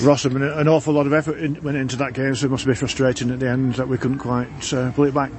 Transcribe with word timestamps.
Ross, 0.00 0.24
I 0.24 0.28
mean, 0.28 0.44
an 0.44 0.68
awful 0.68 0.94
lot 0.94 1.06
of 1.06 1.12
effort 1.12 1.38
in, 1.38 1.60
went 1.60 1.76
into 1.76 1.96
that 1.96 2.12
game, 2.12 2.32
so 2.36 2.46
it 2.46 2.50
must 2.50 2.64
be 2.64 2.74
frustrating 2.74 3.32
at 3.32 3.40
the 3.40 3.48
end 3.48 3.74
that 3.74 3.88
we 3.88 3.98
couldn't 3.98 4.18
quite 4.18 4.72
uh, 4.72 4.92
pull 4.92 5.04
it 5.04 5.14
back. 5.14 5.32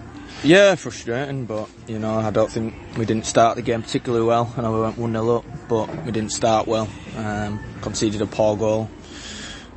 Yeah, 0.43 0.75
frustrating, 0.75 1.45
but 1.45 1.69
you 1.87 1.97
know, 1.97 2.19
I 2.19 2.29
don't 2.29 2.51
think 2.51 2.73
we 2.97 3.05
didn't 3.05 3.25
start 3.25 3.55
the 3.55 3.61
game 3.61 3.81
particularly 3.81 4.25
well. 4.25 4.53
I 4.57 4.61
know 4.61 4.73
we 4.73 4.81
went 4.81 4.97
1 4.97 5.11
0 5.11 5.37
up, 5.37 5.45
but 5.69 6.05
we 6.05 6.11
didn't 6.11 6.31
start 6.31 6.67
well. 6.67 6.89
Um, 7.15 7.59
conceded 7.81 8.21
a 8.21 8.25
poor 8.25 8.57
goal, 8.57 8.89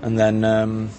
and 0.02 0.18
then 0.18 0.44
um, 0.44 0.90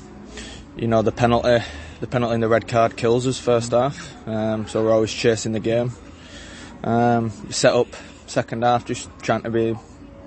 you 0.78 0.88
know 0.88 1.02
the 1.02 1.12
penalty, 1.12 1.64
the 2.00 2.08
penalty 2.08 2.36
and 2.36 2.44
the 2.44 2.48
red 2.48 2.68
card 2.70 2.96
kills 2.96 3.28
us 3.28 3.38
first 3.38 3.72
half. 3.72 4.28
Um, 4.28 4.68
so 4.68 4.84
we're 4.84 4.94
always 4.94 5.14
chasing 5.14 5.52
the 5.52 5.60
game. 5.60 5.92
Um, 6.84 7.32
set 7.50 7.74
up 7.74 7.88
second 8.28 8.64
half, 8.64 8.86
just 8.86 9.10
trying 9.22 9.44
to 9.44 9.50
be 9.50 9.76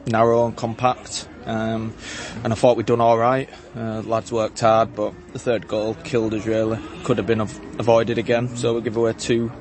narrow 0.06 0.46
and 0.46 0.56
compact. 0.56 1.28
Um, 1.44 1.94
and 2.42 2.52
I 2.52 2.56
thought 2.56 2.76
we'd 2.76 2.86
done 2.86 3.00
all 3.00 3.16
right. 3.16 3.48
Uh, 3.76 4.02
lads 4.02 4.32
worked 4.32 4.60
hard, 4.60 4.94
but 4.96 5.14
the 5.32 5.38
third 5.38 5.68
goal 5.68 5.94
killed 5.94 6.34
us 6.34 6.44
really. 6.44 6.78
Could 7.04 7.18
have 7.18 7.26
been 7.26 7.40
av- 7.40 7.60
avoided 7.78 8.18
again. 8.18 8.56
So 8.56 8.74
we 8.74 8.80
give 8.80 8.96
away 8.96 9.12
two 9.12 9.52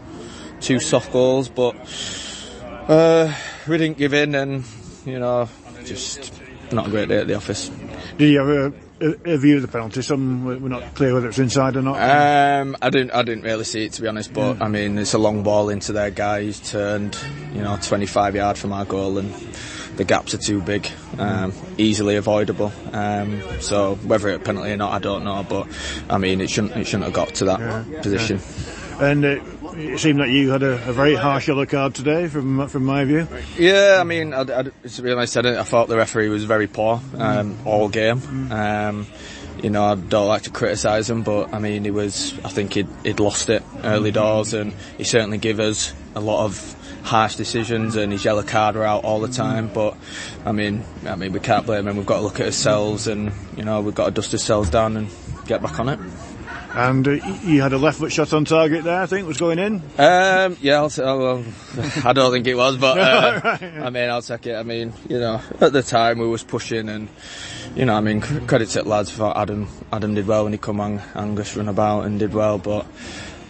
two 0.62 0.80
soft 0.80 1.12
goals, 1.12 1.48
but 1.48 1.76
uh, 2.88 3.34
we 3.68 3.78
didn't 3.78 3.98
give 3.98 4.14
in, 4.14 4.34
and 4.34 4.64
you 5.06 5.20
know, 5.20 5.48
just 5.86 6.34
not 6.72 6.88
a 6.88 6.90
great 6.90 7.10
day 7.10 7.20
at 7.20 7.28
the 7.28 7.36
office. 7.36 7.70
Did 8.18 8.32
you 8.32 8.40
have 8.40 8.74
a, 9.02 9.34
a, 9.34 9.38
view 9.38 9.58
of 9.58 9.62
the 9.62 9.68
penalty? 9.68 10.02
Some 10.02 10.46
we're 10.46 10.70
not 10.70 10.96
clear 10.96 11.14
whether 11.14 11.28
it's 11.28 11.38
inside 11.38 11.76
or 11.76 11.82
not. 11.82 11.98
Um, 12.00 12.76
I 12.82 12.90
didn't. 12.90 13.12
I 13.12 13.24
didn't 13.24 13.44
really 13.44 13.64
see 13.64 13.86
it 13.86 13.94
to 13.94 14.02
be 14.02 14.08
honest. 14.08 14.34
But 14.34 14.62
I 14.62 14.68
mean, 14.68 14.98
it's 14.98 15.14
a 15.14 15.20
long 15.20 15.44
ball 15.44 15.70
into 15.70 15.92
their 15.92 16.12
guy. 16.12 16.44
He's 16.44 16.60
turned, 16.60 17.18
you 17.54 17.62
know, 17.62 17.78
25 17.82 18.36
yard 18.36 18.58
from 18.58 18.74
our 18.74 18.86
goal, 18.86 19.18
and 19.18 19.32
the 19.98 20.04
gaps 20.04 20.34
are 20.34 20.38
too 20.38 20.62
big, 20.62 20.88
um, 21.18 21.54
easily 21.78 22.16
avoidable. 22.16 22.72
Um, 22.92 23.42
so 23.60 23.96
whether 23.96 24.30
it's 24.30 24.42
a 24.42 24.46
penalty 24.46 24.72
or 24.72 24.78
not, 24.78 24.94
I 24.94 25.00
don't 25.00 25.24
know. 25.24 25.46
But 25.48 25.68
I 26.10 26.18
mean, 26.18 26.42
it 26.42 26.50
shouldn't. 26.50 26.76
It 26.76 26.86
shouldn't 26.86 27.06
have 27.06 27.14
got 27.14 27.36
to 27.36 27.46
that 27.46 28.02
position. 28.02 28.40
and 29.00 29.26
it, 29.26 29.44
it 29.76 30.00
seemed 30.00 30.20
that 30.20 30.30
you 30.30 30.52
had 30.52 30.64
a, 30.64 30.74
a 30.88 30.94
very 30.94 31.16
harsh 31.16 31.48
yellow 31.48 31.66
card 31.66 31.96
today, 31.96 32.28
from 32.28 32.68
from 32.68 32.86
my 32.86 33.04
view. 33.06 33.28
Yeah, 33.58 33.98
I 34.00 34.04
mean, 34.04 34.34
I, 34.34 34.42
I, 34.42 34.64
to 34.64 35.02
be 35.02 35.12
honest, 35.12 35.38
I, 35.38 35.60
I 35.60 35.64
thought 35.64 35.88
the 35.88 35.98
referee 35.98 36.30
was 36.30 36.44
very 36.44 36.68
poor 36.68 37.02
um, 37.18 37.58
all 37.66 37.90
game. 37.90 38.52
Um, 38.52 39.08
you 39.62 39.70
know, 39.70 39.84
I 39.86 39.96
don't 39.96 40.28
like 40.28 40.44
to 40.44 40.50
criticise 40.50 41.10
him, 41.10 41.24
but 41.24 41.54
I 41.54 41.60
mean, 41.60 41.86
he 41.86 41.92
was. 41.92 42.38
I 42.44 42.50
think 42.50 42.74
he'd, 42.74 42.90
he'd 43.04 43.20
lost 43.20 43.50
it 43.50 43.64
early 43.84 44.12
doors, 44.12 44.54
and 44.54 44.74
he 44.98 45.04
certainly 45.04 45.38
gave 45.38 45.60
us 45.60 45.94
a 46.14 46.20
lot 46.20 46.46
of 46.46 46.76
harsh 47.06 47.36
decisions, 47.36 47.96
and 47.96 48.12
his 48.12 48.26
yellow 48.26 48.44
card 48.44 48.76
were 48.76 48.84
out 48.84 49.04
all 49.04 49.20
the 49.22 49.28
time. 49.30 49.70
But 49.74 49.96
I 50.46 50.52
mean, 50.52 50.84
I 51.06 51.16
mean, 51.16 51.32
we 51.32 51.40
can't 51.40 51.66
blame 51.66 51.88
him. 51.88 51.98
We've 51.98 52.06
got 52.06 52.18
to 52.18 52.22
look 52.24 52.40
at 52.40 52.48
ourselves, 52.48 53.08
and 53.08 53.32
you 53.56 53.64
know, 53.64 53.80
we've 53.82 53.96
got 53.96 54.06
to 54.06 54.12
dust 54.12 54.34
ourselves 54.34 54.70
down 54.70 54.98
and 54.98 55.10
get 55.46 55.62
back 55.62 55.80
on 55.80 55.90
it. 55.90 56.00
And 56.74 57.08
uh, 57.08 57.12
you 57.12 57.62
had 57.62 57.72
a 57.72 57.78
left 57.78 58.00
foot 58.00 58.12
shot 58.12 58.34
on 58.34 58.44
target 58.44 58.84
there, 58.84 59.02
I 59.02 59.06
think, 59.06 59.26
was 59.26 59.38
going 59.40 59.60
in. 59.60 59.76
Um, 59.98 60.58
yeah, 60.60 60.76
I'll, 60.76 60.90
say- 60.90 61.06
I'll, 61.06 61.42
I 62.04 62.12
don't 62.12 62.34
think 62.34 62.48
it 62.48 62.56
was, 62.56 62.76
but 62.76 62.98
uh, 63.00 63.58
I 63.62 63.90
mean, 63.92 64.10
I'll 64.10 64.22
take 64.22 64.48
it. 64.48 64.56
I 64.56 64.64
mean, 64.64 64.92
you 65.08 65.20
know, 65.20 65.40
at 65.62 65.72
the 65.72 65.82
time 65.82 66.20
we 66.20 66.28
was 66.28 66.44
pushing, 66.44 66.90
and 66.90 67.08
you 67.78 67.86
know, 67.86 67.94
I 67.94 68.02
mean, 68.02 68.20
credit 68.20 68.68
to 68.70 68.84
the 68.84 68.90
lads 68.90 69.10
for 69.10 69.38
Adam. 69.38 69.70
Adam 69.94 70.16
did 70.16 70.28
well 70.28 70.44
when 70.44 70.52
he 70.52 70.58
come 70.58 70.82
on 70.82 71.02
Angus 71.16 71.56
run 71.56 71.70
about 71.70 72.02
and 72.08 72.20
did 72.20 72.34
well, 72.34 72.58
but 72.58 72.86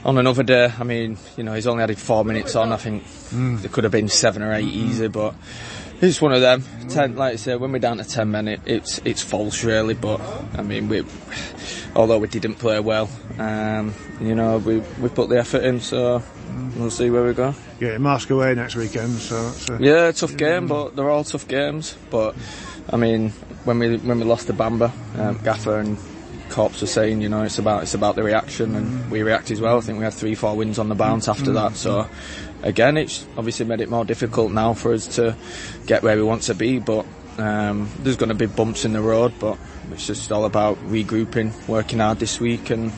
on 0.05 0.17
another 0.17 0.43
day, 0.43 0.71
I 0.79 0.83
mean, 0.83 1.17
you 1.35 1.43
know, 1.43 1.53
he's 1.53 1.67
only 1.67 1.81
had 1.81 1.97
four 1.97 2.23
minutes 2.23 2.55
on. 2.55 2.71
I 2.71 2.77
think 2.77 3.03
there 3.31 3.69
could 3.69 3.83
have 3.83 3.91
been 3.91 4.07
seven 4.07 4.41
or 4.43 4.53
eight 4.53 4.67
easy, 4.67 5.07
but. 5.07 5.33
It's 6.01 6.21
one 6.21 6.33
of 6.33 6.41
them. 6.41 6.61
Ten, 6.89 7.15
like 7.15 7.33
I 7.33 7.35
say, 7.37 7.55
when 7.55 7.71
we're 7.71 7.79
down 7.79 7.99
to 7.99 8.03
ten 8.03 8.29
men, 8.29 8.49
it, 8.49 8.59
it's 8.65 8.99
it's 9.05 9.21
false 9.23 9.63
really. 9.63 9.93
But 9.93 10.19
I 10.53 10.61
mean, 10.61 10.89
we, 10.89 11.05
although 11.95 12.17
we 12.17 12.27
didn't 12.27 12.55
play 12.55 12.81
well, 12.81 13.09
um, 13.39 13.95
you 14.19 14.35
know, 14.35 14.57
we 14.57 14.79
we 14.99 15.07
put 15.07 15.29
the 15.29 15.39
effort 15.39 15.63
in. 15.63 15.79
So 15.79 16.21
we'll 16.75 16.91
see 16.91 17.09
where 17.09 17.23
we 17.23 17.33
go. 17.33 17.55
Yeah, 17.79 17.97
Marske 17.97 18.31
away 18.31 18.53
next 18.55 18.75
weekend, 18.75 19.13
so 19.19 19.41
that's, 19.41 19.69
uh, 19.69 19.77
Yeah, 19.79 20.11
tough 20.11 20.35
game, 20.35 20.67
but 20.67 20.97
they're 20.97 21.09
all 21.09 21.23
tough 21.23 21.47
games. 21.47 21.95
But 22.09 22.35
I 22.91 22.97
mean, 22.97 23.29
when 23.63 23.79
we 23.79 23.95
when 23.95 24.19
we 24.19 24.25
lost 24.25 24.47
to 24.47 24.53
Bamber, 24.53 24.91
um, 25.17 25.39
Gaffer 25.45 25.79
and 25.79 25.97
Corps 26.55 26.79
were 26.79 26.87
saying, 26.87 27.19
you 27.19 27.27
know, 27.27 27.43
it's 27.43 27.59
about 27.59 27.83
it's 27.83 27.95
about 27.95 28.15
the 28.15 28.23
reaction, 28.23 28.75
and 28.75 29.11
we 29.11 29.23
react 29.23 29.51
as 29.51 29.59
well. 29.59 29.77
I 29.77 29.81
think 29.81 29.97
we 29.97 30.05
had 30.05 30.13
three, 30.13 30.35
four 30.35 30.55
wins 30.55 30.79
on 30.79 30.87
the 30.87 30.95
bounce 30.95 31.27
after 31.27 31.51
that. 31.51 31.75
So 31.75 32.07
again, 32.63 32.95
it's 32.95 33.27
obviously 33.35 33.65
made 33.65 33.81
it 33.81 33.89
more 33.89 34.05
difficult 34.05 34.53
now 34.53 34.73
for 34.73 34.93
us 34.93 35.05
to 35.17 35.35
get 35.85 36.01
where 36.01 36.15
we 36.15 36.23
want 36.23 36.43
to 36.43 36.55
be. 36.55 36.79
But 36.79 37.05
um, 37.37 37.89
there's 37.99 38.15
going 38.15 38.29
to 38.29 38.35
be 38.35 38.45
bumps 38.45 38.85
in 38.85 38.93
the 38.93 39.01
road, 39.01 39.33
but 39.37 39.57
it's 39.91 40.07
just 40.07 40.31
all 40.31 40.45
about 40.45 40.77
regrouping, 40.87 41.51
working 41.67 41.99
hard 41.99 42.19
this 42.19 42.39
week, 42.39 42.69
and 42.69 42.93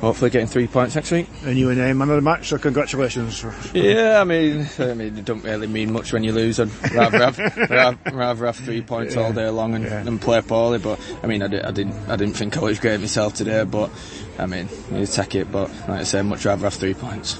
hopefully 0.00 0.30
getting 0.30 0.46
three 0.46 0.66
points 0.66 0.94
next 0.94 1.10
week. 1.10 1.28
and 1.44 1.58
you 1.58 1.66
were 1.66 1.74
named 1.74 1.98
man 1.98 2.10
of 2.10 2.16
the 2.16 2.22
match, 2.22 2.48
so 2.48 2.58
congratulations. 2.58 3.44
Yeah, 3.74 4.20
I 4.20 4.24
mean, 4.24 4.66
I 4.78 4.94
mean, 4.94 5.18
it 5.18 5.24
don't 5.24 5.42
really 5.42 5.66
mean 5.66 5.92
much 5.92 6.12
when 6.12 6.24
you 6.24 6.32
lose. 6.32 6.60
I'd 6.60 6.70
rather 6.94 7.18
have, 7.18 7.38
rather, 7.70 7.98
rather 8.12 8.46
have 8.46 8.56
three 8.56 8.82
points 8.82 9.16
all 9.16 9.32
day 9.32 9.48
long 9.48 9.74
and, 9.74 9.86
and 9.86 10.20
play 10.20 10.40
poorly. 10.40 10.78
But 10.78 11.00
I 11.22 11.26
mean, 11.26 11.42
I, 11.42 11.48
did, 11.48 11.64
I 11.64 11.70
didn't, 11.70 12.08
I 12.08 12.16
didn't 12.16 12.34
think 12.34 12.56
I 12.56 12.60
was 12.60 12.78
great 12.78 13.00
myself 13.00 13.34
today. 13.34 13.64
But 13.64 13.90
I 14.38 14.46
mean, 14.46 14.68
you 14.92 15.06
take 15.06 15.34
it. 15.34 15.50
But 15.50 15.70
like 15.88 16.00
I 16.00 16.02
say, 16.04 16.22
much 16.22 16.44
rather 16.44 16.64
have 16.64 16.74
three 16.74 16.94
points. 16.94 17.36